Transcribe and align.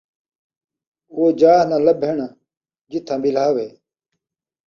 او 1.13 1.23
جاہ 1.39 1.61
نہ 1.69 1.77
لبھݨ 1.85 2.17
جتھاں 2.91 3.17
ٻلہاوے 3.21 3.67